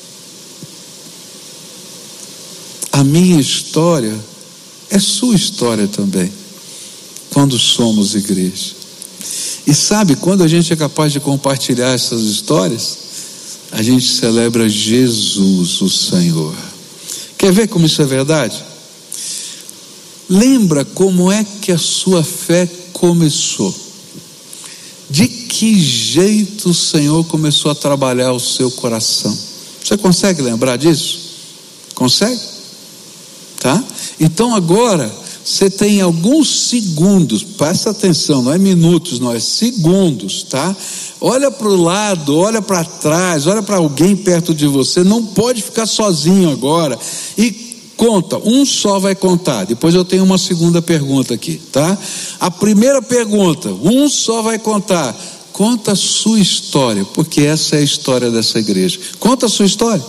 [3.02, 4.16] A minha história
[4.88, 6.32] é sua história também,
[7.30, 8.76] quando somos igreja.
[9.66, 12.98] E sabe, quando a gente é capaz de compartilhar essas histórias,
[13.72, 16.54] a gente celebra Jesus, o Senhor.
[17.36, 18.62] Quer ver como isso é verdade?
[20.28, 23.74] Lembra como é que a sua fé começou?
[25.10, 29.36] De que jeito o Senhor começou a trabalhar o seu coração?
[29.82, 31.18] Você consegue lembrar disso?
[31.96, 32.61] Consegue?
[33.62, 33.82] Tá?
[34.18, 35.08] Então agora
[35.44, 40.74] você tem alguns segundos, presta atenção, não é minutos, não é segundos, tá?
[41.20, 45.62] Olha para o lado, olha para trás, olha para alguém perto de você, não pode
[45.62, 46.98] ficar sozinho agora
[47.38, 47.50] e
[47.96, 49.64] conta, um só vai contar.
[49.64, 51.96] Depois eu tenho uma segunda pergunta aqui, tá?
[52.40, 55.16] A primeira pergunta, um só vai contar.
[55.52, 58.98] Conta a sua história, porque essa é a história dessa igreja.
[59.20, 60.04] Conta a sua história.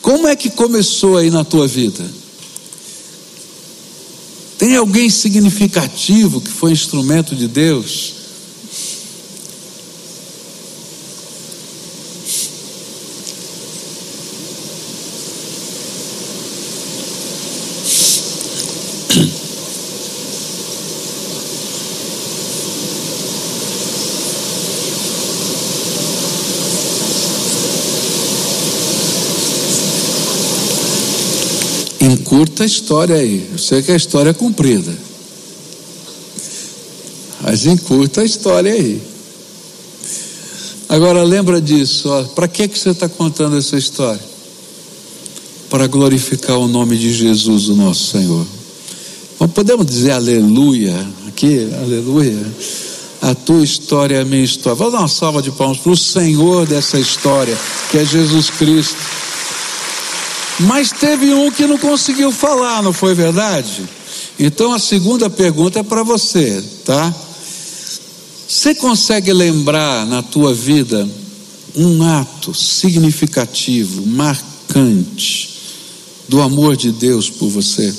[0.00, 2.23] Como é que começou aí na tua vida?
[4.64, 8.14] Tem alguém significativo que foi instrumento de Deus?
[32.44, 33.48] Encurta a história aí.
[33.50, 34.92] Eu sei que a história é comprida.
[37.40, 39.00] Mas encurta a história aí.
[40.88, 44.20] Agora lembra disso, para que, que você está contando essa história?
[45.70, 48.46] Para glorificar o nome de Jesus, o nosso Senhor.
[49.34, 50.94] Então, podemos dizer aleluia
[51.26, 52.38] aqui, aleluia.
[53.22, 54.76] A tua história é a minha história.
[54.76, 57.56] Vamos dar uma salva de palmas para o Senhor dessa história,
[57.90, 58.96] que é Jesus Cristo.
[60.60, 63.82] Mas teve um que não conseguiu falar, não foi verdade?
[64.38, 67.14] Então a segunda pergunta é para você, tá?
[68.46, 71.08] Você consegue lembrar na tua vida
[71.74, 75.54] um ato significativo, marcante
[76.28, 77.92] do amor de Deus por você?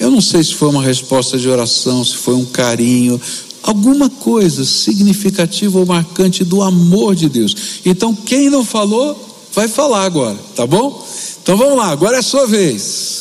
[0.00, 3.20] Eu não sei se foi uma resposta de oração, se foi um carinho,
[3.62, 7.54] alguma coisa significativa ou marcante do amor de Deus.
[7.84, 9.18] Então, quem não falou,
[9.52, 11.06] vai falar agora, tá bom?
[11.48, 13.18] Então vamos lá, agora é a sua vez.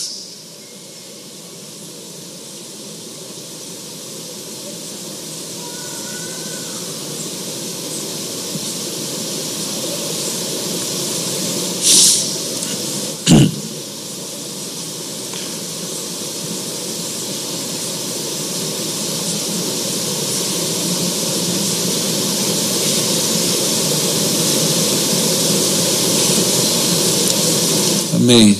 [28.27, 28.57] Amém.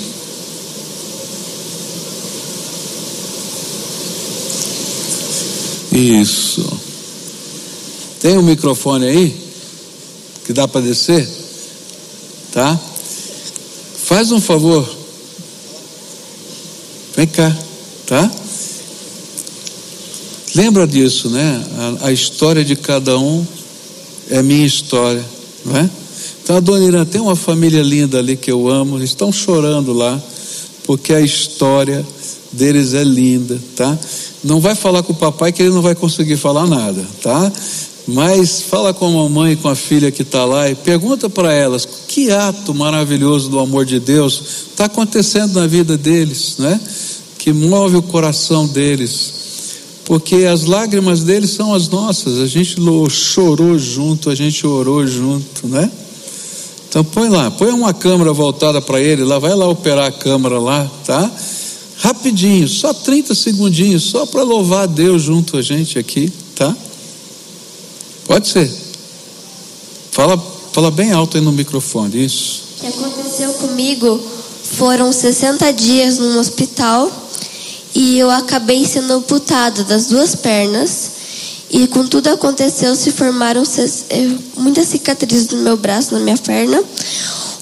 [5.92, 6.66] Isso.
[8.38, 9.36] Tem um microfone aí?
[10.46, 11.28] Que dá para descer?
[12.52, 12.80] Tá?
[14.04, 14.88] Faz um favor.
[17.16, 17.58] Vem cá,
[18.06, 18.32] tá?
[20.54, 21.66] Lembra disso, né?
[22.04, 23.44] A, a história de cada um
[24.30, 25.26] é minha história,
[25.66, 25.90] não é?
[26.44, 29.94] Então a dona Irã tem uma família linda ali que eu amo, eles estão chorando
[29.94, 30.22] lá,
[30.84, 32.06] porque a história
[32.52, 33.98] deles é linda, tá?
[34.44, 37.52] Não vai falar com o papai que ele não vai conseguir falar nada, tá?
[38.08, 41.86] Mas fala com a mamãe com a filha que está lá e pergunta para elas
[42.08, 46.80] que ato maravilhoso do amor de Deus está acontecendo na vida deles, né?
[47.38, 49.34] Que move o coração deles,
[50.06, 52.40] porque as lágrimas deles são as nossas.
[52.40, 52.78] A gente
[53.10, 55.92] chorou junto, a gente orou junto, né?
[56.88, 60.58] Então põe lá, põe uma câmera voltada para ele, lá vai lá operar a câmera
[60.58, 61.30] lá, tá?
[61.98, 66.74] Rapidinho, só 30 segundinhos, só para louvar Deus junto a gente aqui, tá?
[68.28, 68.70] Pode ser.
[70.12, 70.38] Fala,
[70.74, 72.64] fala bem alto aí no microfone, isso.
[72.78, 74.22] O que aconteceu comigo
[74.64, 77.10] foram 60 dias num hospital
[77.96, 81.18] e eu acabei sendo amputada das duas pernas
[81.70, 83.64] e com tudo aconteceu, se formaram
[84.10, 86.82] eh, muitas cicatrizes no meu braço, na minha perna.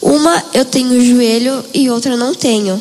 [0.01, 2.79] Uma eu tenho joelho e outra não tenho.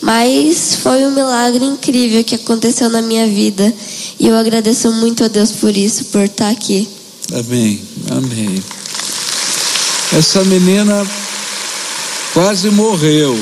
[0.00, 3.74] Mas foi um milagre incrível que aconteceu na minha vida.
[4.18, 6.88] E eu agradeço muito a Deus por isso, por estar aqui.
[7.32, 8.62] Amém, amém.
[10.12, 11.06] Essa menina
[12.32, 13.38] quase morreu,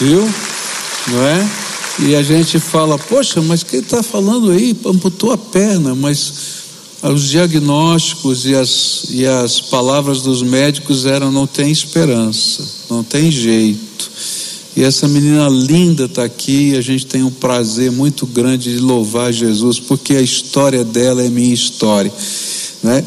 [0.00, 0.28] viu?
[1.08, 1.48] Não é?
[1.98, 4.76] E a gente fala, poxa, mas quem está falando aí?
[4.84, 6.32] Amputou a perna, mas
[7.02, 13.30] os diagnósticos e as, e as palavras dos médicos eram: não tem esperança, não tem
[13.30, 14.10] jeito.
[14.76, 18.78] E essa menina linda está aqui, e a gente tem um prazer muito grande de
[18.78, 22.12] louvar Jesus, porque a história dela é minha história.
[22.82, 23.02] Né?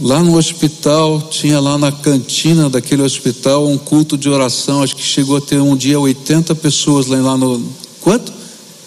[0.00, 5.02] Lá no hospital, tinha lá na cantina daquele hospital um culto de oração, acho que
[5.02, 7.62] chegou a ter um dia 80 pessoas lá no,
[8.06, 8.32] Quanto?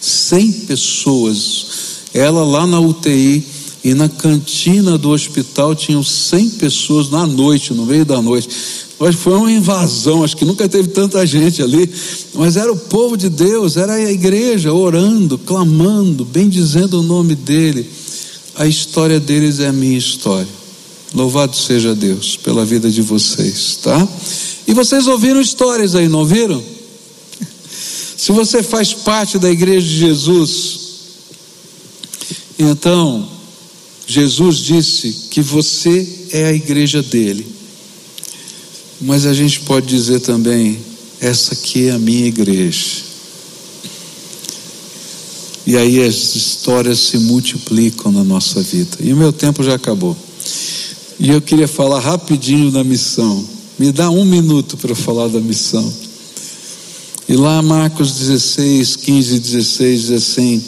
[0.00, 1.66] 100 pessoas.
[2.14, 3.44] Ela lá na UTI
[3.84, 8.48] e na cantina do hospital tinham 100 pessoas na noite, no meio da noite.
[9.00, 11.90] Mas foi uma invasão, acho que nunca teve tanta gente ali.
[12.34, 17.88] Mas era o povo de Deus, era a igreja orando, clamando, bendizendo o nome dele.
[18.56, 20.46] A história deles é a minha história.
[21.14, 24.06] Louvado seja Deus pela vida de vocês, tá?
[24.68, 26.62] E vocês ouviram histórias aí, não ouviram?
[28.18, 30.80] Se você faz parte da igreja de Jesus,
[32.58, 33.26] então
[34.06, 37.59] Jesus disse que você é a igreja dele.
[39.00, 40.78] Mas a gente pode dizer também:
[41.20, 43.10] essa aqui é a minha igreja.
[45.66, 48.96] E aí as histórias se multiplicam na nossa vida.
[49.00, 50.16] E o meu tempo já acabou.
[51.18, 53.44] E eu queria falar rapidinho da missão.
[53.78, 55.92] Me dá um minuto para falar da missão.
[57.28, 60.64] E lá Marcos 16, 15 e 16 diz assim: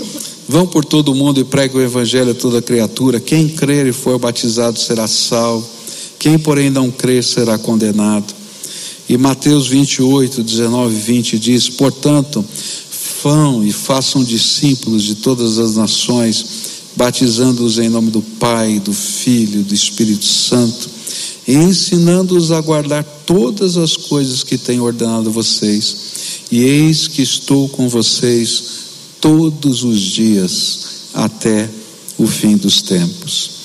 [0.49, 3.19] Vão por todo o mundo e pregue o evangelho a toda criatura.
[3.19, 5.67] Quem crer e for batizado será salvo.
[6.23, 8.33] Quem, porém, não crer será condenado.
[9.09, 12.45] E Mateus 28, 19 e 20 diz: Portanto,
[13.25, 16.45] Vão e façam discípulos de todas as nações,
[16.95, 20.89] batizando-os em nome do Pai, do Filho do Espírito Santo,
[21.49, 25.97] e ensinando-os a guardar todas as coisas que tenho ordenado a vocês.
[26.53, 28.63] E eis que estou com vocês
[29.21, 30.79] todos os dias
[31.13, 31.69] até
[32.17, 33.62] o fim dos tempos.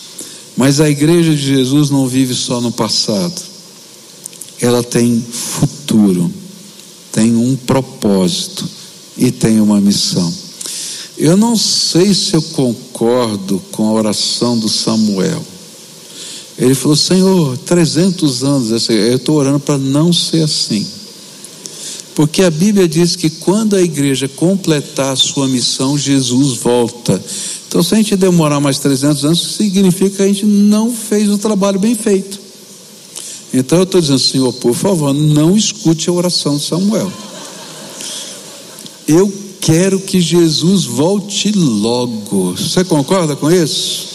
[0.58, 3.40] Mas a igreja de Jesus não vive só no passado,
[4.60, 6.32] ela tem futuro,
[7.12, 8.68] tem um propósito
[9.16, 10.34] e tem uma missão.
[11.16, 15.44] Eu não sei se eu concordo com a oração do Samuel.
[16.58, 20.86] Ele falou: Senhor, 300 anos, eu estou orando para não ser assim.
[22.16, 27.24] Porque a Bíblia diz que quando a igreja completar a sua missão, Jesus volta.
[27.78, 31.38] Então, se a gente demorar mais 300 anos, significa que a gente não fez o
[31.38, 32.40] trabalho bem feito.
[33.54, 37.14] Então, eu estou dizendo, Senhor, por favor, não escute a oração de Samuel.
[39.08, 42.56] Eu quero que Jesus volte logo.
[42.58, 44.08] Você concorda com isso?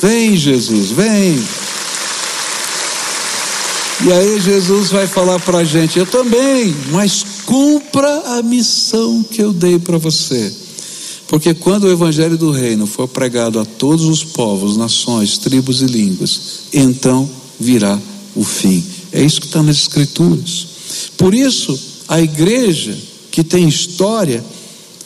[0.00, 1.44] Vem, Jesus, vem.
[4.06, 9.42] E aí Jesus vai falar para a gente: Eu também, mas cumpra a missão que
[9.42, 10.62] eu dei para você.
[11.32, 15.86] Porque quando o evangelho do reino for pregado a todos os povos, nações, tribos e
[15.86, 16.40] línguas,
[16.74, 17.26] então
[17.58, 17.98] virá
[18.36, 18.84] o fim.
[19.10, 20.66] É isso que está nas Escrituras.
[21.16, 22.94] Por isso, a igreja
[23.30, 24.44] que tem história,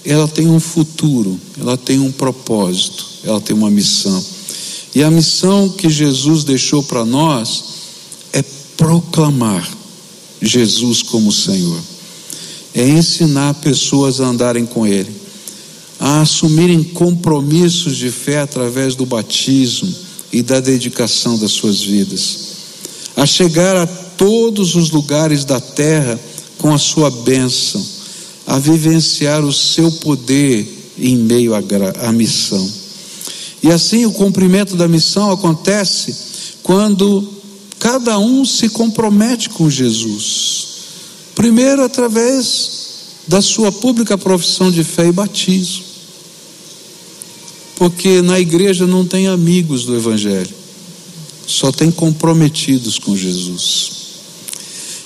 [0.04, 4.20] ela tem um futuro, ela tem um propósito, ela tem uma missão.
[4.96, 7.64] E a missão que Jesus deixou para nós
[8.32, 8.42] é
[8.76, 9.64] proclamar
[10.42, 11.80] Jesus como Senhor,
[12.74, 15.25] é ensinar pessoas a andarem com Ele,
[15.98, 19.92] a assumirem compromissos de fé através do batismo
[20.32, 22.38] e da dedicação das suas vidas,
[23.16, 26.18] a chegar a todos os lugares da terra
[26.58, 27.96] com a sua bênção
[28.46, 32.70] a vivenciar o seu poder em meio à, missão.
[33.62, 36.14] E assim o cumprimento da missão acontece
[36.62, 37.28] quando
[37.78, 40.66] cada um se compromete com Jesus.
[41.34, 42.70] Primeiro, através
[43.26, 45.84] da sua pública profissão de fé e batismo.
[47.76, 50.54] Porque na igreja não tem amigos do Evangelho,
[51.46, 53.90] só tem comprometidos com Jesus.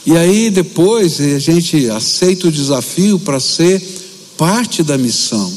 [0.06, 3.82] E aí depois a gente aceita o desafio para ser
[4.38, 5.52] parte da missão.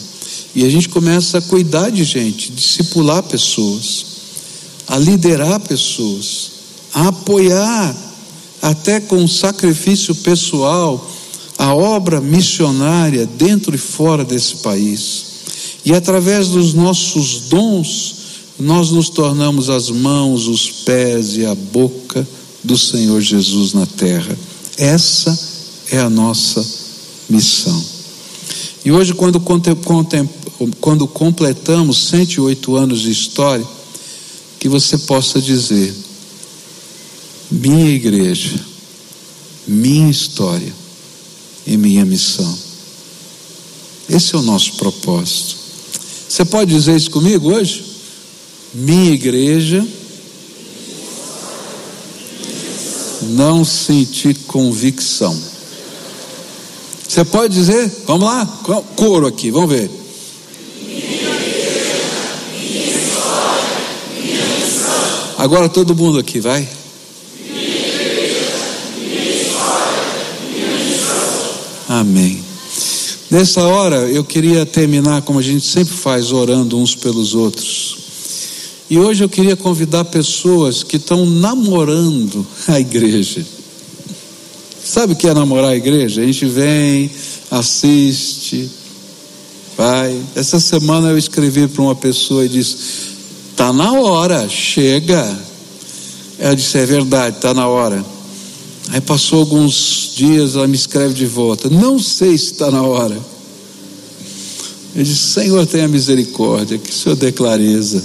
[0.55, 4.05] E a gente começa a cuidar de gente, discipular pessoas,
[4.88, 6.51] a liderar pessoas,
[6.93, 7.95] a apoiar,
[8.61, 11.09] até com sacrifício pessoal,
[11.57, 15.32] a obra missionária dentro e fora desse país.
[15.86, 18.15] E através dos nossos dons,
[18.59, 22.27] nós nos tornamos as mãos, os pés e a boca
[22.63, 24.38] do Senhor Jesus na terra.
[24.77, 25.38] Essa
[25.91, 26.65] é a nossa
[27.29, 27.84] missão.
[28.86, 29.41] E hoje, quando,
[30.79, 33.65] quando completamos 108 anos de história,
[34.59, 35.93] que você possa dizer:
[37.51, 38.59] minha igreja,
[39.67, 40.73] minha história
[41.67, 42.57] e minha missão.
[44.09, 45.62] Esse é o nosso propósito.
[46.34, 47.86] Você pode dizer isso comigo hoje?
[48.73, 49.86] Minha igreja
[53.21, 55.39] não senti convicção.
[57.07, 57.88] Você pode dizer?
[58.07, 58.47] Vamos lá,
[58.95, 59.91] coro aqui, vamos ver.
[65.38, 66.67] Agora todo mundo aqui, vai.
[71.88, 72.42] Amém.
[73.34, 77.97] Nessa hora eu queria terminar como a gente sempre faz, orando uns pelos outros.
[78.88, 83.43] E hoje eu queria convidar pessoas que estão namorando a igreja.
[84.86, 86.21] Sabe o que é namorar a igreja?
[86.21, 87.09] A gente vem,
[87.49, 88.69] assiste,
[89.75, 90.15] vai.
[90.36, 92.77] Essa semana eu escrevi para uma pessoa e disse:
[93.49, 95.39] Está na hora, chega.
[96.38, 98.12] Ela disse: É verdade, está na hora.
[98.93, 103.19] Aí passou alguns dias, ela me escreve de volta: Não sei se está na hora.
[104.95, 108.01] Eu disse: Senhor, tenha misericórdia, que o Senhor dê clareza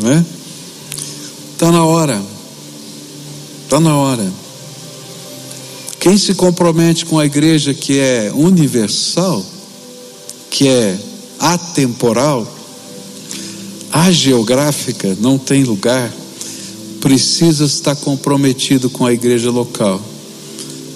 [0.00, 0.24] não é?
[1.52, 2.20] Está na hora,
[3.62, 4.32] está na hora.
[6.00, 9.44] Quem se compromete com a igreja que é universal,
[10.50, 10.98] que é
[11.38, 12.46] atemporal,
[13.90, 16.12] ageográfica, não tem lugar,
[17.04, 20.00] precisa estar comprometido com a igreja local.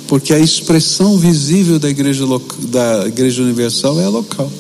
[0.07, 2.25] Porque a expressão visível da igreja,
[2.61, 4.51] da igreja universal é a local.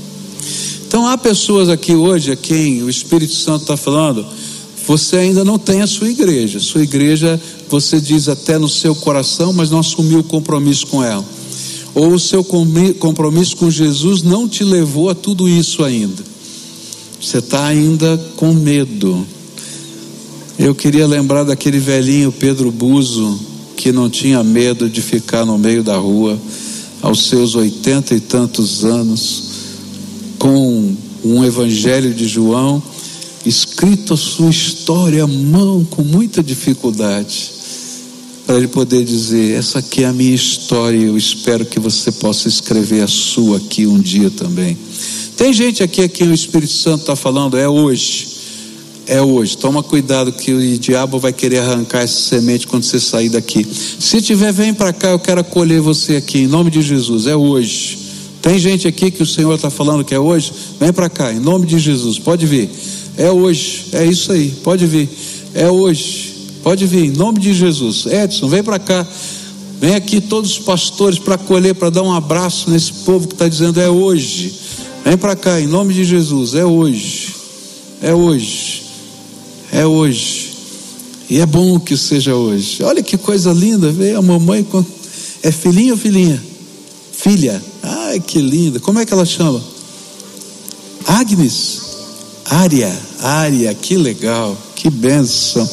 [0.86, 4.26] Então há pessoas aqui hoje a quem o Espírito Santo está falando,
[4.86, 6.60] você ainda não tem a sua igreja.
[6.60, 11.24] Sua igreja, você diz até no seu coração, mas não assumiu o compromisso com ela.
[11.94, 16.22] Ou o seu compromisso com Jesus não te levou a tudo isso ainda?
[17.18, 19.26] Você está ainda com medo.
[20.58, 23.38] Eu queria lembrar daquele velhinho Pedro Buzo,
[23.76, 26.36] que não tinha medo de ficar no meio da rua,
[27.00, 29.44] aos seus oitenta e tantos anos,
[30.36, 32.82] com um evangelho de João,
[33.46, 37.52] escrito a sua história à mão, com muita dificuldade,
[38.44, 42.48] para ele poder dizer: Essa aqui é a minha história, eu espero que você possa
[42.48, 44.76] escrever a sua aqui um dia também.
[45.36, 48.37] Tem gente aqui a quem o Espírito Santo está falando, é hoje.
[49.08, 49.56] É hoje.
[49.56, 53.66] Toma cuidado que o diabo vai querer arrancar essa semente quando você sair daqui.
[53.98, 57.26] Se tiver, vem para cá, eu quero acolher você aqui, em nome de Jesus.
[57.26, 57.98] É hoje.
[58.42, 60.52] Tem gente aqui que o Senhor está falando que é hoje?
[60.78, 62.18] Vem para cá, em nome de Jesus.
[62.18, 62.68] Pode vir.
[63.16, 63.86] É hoje.
[63.92, 64.50] É isso aí.
[64.62, 65.08] Pode vir.
[65.54, 66.34] É hoje.
[66.62, 68.04] Pode vir, em nome de Jesus.
[68.04, 69.06] Edson, vem para cá.
[69.80, 73.48] Vem aqui todos os pastores para acolher, para dar um abraço nesse povo que está
[73.48, 74.52] dizendo é hoje.
[75.02, 76.54] Vem para cá, em nome de Jesus.
[76.54, 77.34] É hoje.
[78.02, 78.67] É hoje.
[79.72, 80.56] É hoje.
[81.30, 82.82] E é bom que seja hoje.
[82.82, 83.92] Olha que coisa linda.
[83.92, 84.84] Veio a mamãe com.
[85.42, 86.42] É filhinho ou filhinha?
[87.12, 87.62] Filha.
[87.82, 88.80] Ai, que linda.
[88.80, 89.62] Como é que ela chama?
[91.06, 91.80] Agnes.
[92.46, 92.96] Ária.
[93.20, 93.74] Ária.
[93.74, 94.56] Que legal.
[94.74, 95.68] Que benção.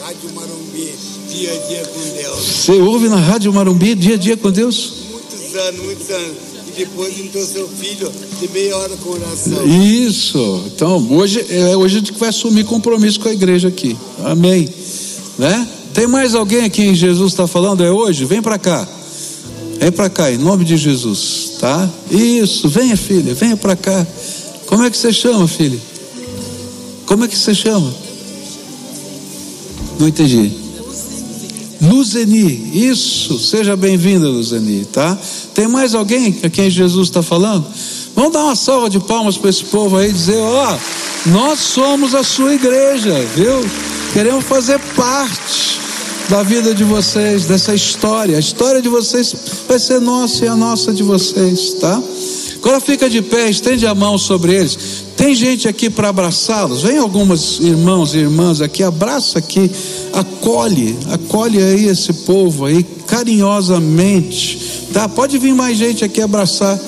[0.00, 0.94] Rádio Marumbi,
[1.30, 2.44] dia a dia com Deus.
[2.44, 4.92] Você ouve na Rádio Marumbi, dia a dia com Deus?
[5.10, 8.10] Muitos anos, muitos anos depois entrou seu filho
[8.40, 9.66] de meia hora com oração.
[9.66, 10.64] Isso.
[10.66, 13.96] Então, hoje, é, hoje a gente vai assumir compromisso com a igreja aqui.
[14.24, 14.68] Amém.
[15.38, 15.68] Né?
[15.94, 17.84] Tem mais alguém aqui em Jesus está falando?
[17.84, 18.24] É hoje?
[18.24, 18.86] Vem para cá.
[19.78, 21.90] Vem para cá, em nome de Jesus, tá?
[22.08, 24.06] Isso, venha filha, venha para cá.
[24.66, 25.78] Como é que você chama, filha?
[27.04, 27.92] Como é que você chama?
[29.98, 30.61] Não entendi.
[31.82, 35.18] Luzeni, isso, seja bem-vinda, Luzeni, tá?
[35.52, 37.66] Tem mais alguém a quem Jesus está falando?
[38.14, 40.78] Vamos dar uma salva de palmas para esse povo aí, dizer: ó,
[41.26, 43.68] nós somos a sua igreja, viu?
[44.12, 45.80] Queremos fazer parte
[46.28, 48.36] da vida de vocês, dessa história.
[48.36, 49.34] A história de vocês
[49.66, 52.00] vai ser nossa e a nossa de vocês, tá?
[52.62, 54.78] Agora fica de pé, estende a mão sobre eles.
[55.16, 56.82] Tem gente aqui para abraçá-los.
[56.82, 59.68] Vem algumas irmãos e irmãs aqui, abraça aqui,
[60.12, 65.08] acolhe, acolhe aí esse povo aí carinhosamente, tá?
[65.08, 66.78] Pode vir mais gente aqui abraçar.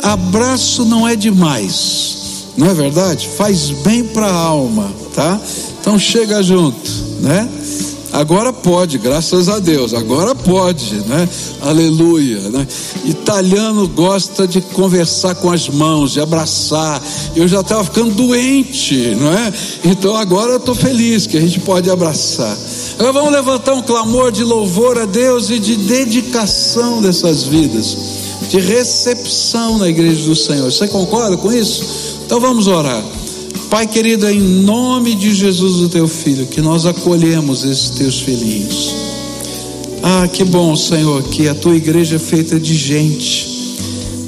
[0.00, 3.28] Abraço não é demais, não é verdade?
[3.36, 5.40] Faz bem para a alma, tá?
[5.80, 6.88] Então chega junto,
[7.20, 7.48] né?
[8.16, 11.28] Agora pode, graças a Deus, agora pode, né?
[11.60, 12.66] Aleluia, né?
[13.04, 17.02] Italiano gosta de conversar com as mãos, de abraçar.
[17.34, 19.52] Eu já estava ficando doente, não é?
[19.84, 22.56] Então agora eu estou feliz que a gente pode abraçar.
[22.94, 27.98] Agora vamos levantar um clamor de louvor a Deus e de dedicação dessas vidas,
[28.48, 30.72] de recepção na igreja do Senhor.
[30.72, 32.16] Você concorda com isso?
[32.24, 33.04] Então vamos orar.
[33.70, 38.94] Pai querido, em nome de Jesus, o teu filho, que nós acolhemos esses teus filhinhos.
[40.02, 43.76] Ah, que bom, Senhor, que a tua igreja é feita de gente,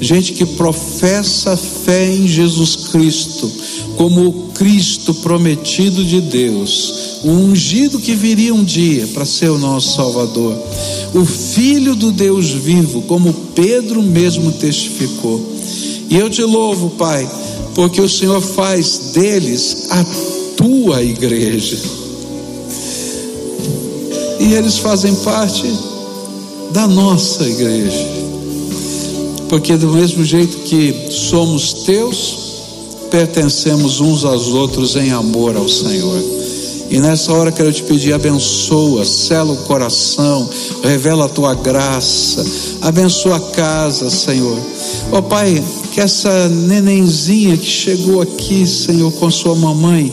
[0.01, 3.49] gente que professa fé em Jesus Cristo,
[3.95, 9.57] como o Cristo prometido de Deus, o ungido que viria um dia para ser o
[9.57, 10.53] nosso Salvador,
[11.13, 15.57] o Filho do Deus vivo, como Pedro mesmo testificou.
[16.09, 17.29] E eu te louvo, Pai
[17.75, 20.05] porque o Senhor faz deles a
[20.57, 21.77] tua igreja.
[24.39, 25.65] E eles fazem parte
[26.71, 28.07] da nossa igreja.
[29.49, 32.37] Porque do mesmo jeito que somos teus,
[33.09, 36.38] pertencemos uns aos outros em amor ao Senhor.
[36.89, 40.49] E nessa hora quero te pedir, abençoa, sela o coração,
[40.83, 42.43] revela a tua graça,
[42.81, 44.57] abençoa a casa, Senhor.
[45.11, 50.11] Ó oh, Pai, que essa nenenzinha que chegou aqui, Senhor, com sua mamãe,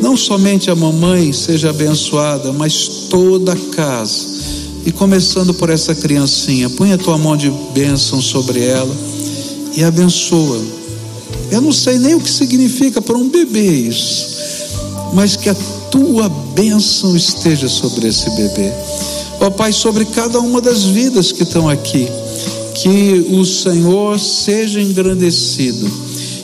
[0.00, 4.36] não somente a mamãe seja abençoada, mas toda a casa.
[4.84, 8.94] E começando por essa criancinha, põe a tua mão de bênção sobre ela
[9.76, 10.62] e abençoa.
[11.50, 14.28] Eu não sei nem o que significa para um bebê isso,
[15.12, 15.56] mas que a
[15.96, 18.70] tua bênção esteja sobre esse bebê.
[19.40, 22.06] Ó Pai, sobre cada uma das vidas que estão aqui
[22.74, 25.90] que o Senhor seja engrandecido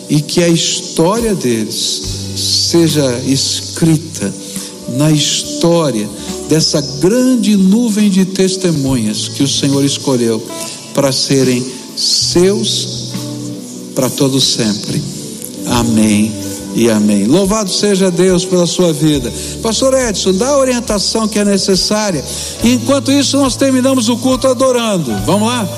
[0.08, 2.02] e que a história deles
[2.34, 4.32] seja escrita
[4.96, 6.08] na história
[6.48, 10.42] dessa grande nuvem de testemunhas que o Senhor escolheu
[10.94, 11.62] para serem
[11.94, 13.12] seus
[13.94, 15.02] para todo sempre.
[15.66, 17.26] Amém e amém.
[17.26, 19.32] Louvado seja Deus pela sua vida.
[19.62, 22.24] Pastor Edson, dá a orientação que é necessária.
[22.62, 25.12] E enquanto isso, nós terminamos o culto adorando.
[25.24, 25.68] Vamos lá?